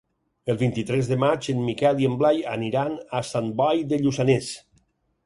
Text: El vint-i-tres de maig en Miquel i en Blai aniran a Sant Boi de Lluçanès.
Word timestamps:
El 0.51 0.55
vint-i-tres 0.59 1.09
de 1.11 1.17
maig 1.23 1.49
en 1.53 1.61
Miquel 1.65 2.01
i 2.05 2.09
en 2.11 2.15
Blai 2.21 2.41
aniran 2.53 2.97
a 3.21 3.21
Sant 3.33 3.51
Boi 3.61 3.85
de 3.93 4.01
Lluçanès. 4.07 4.49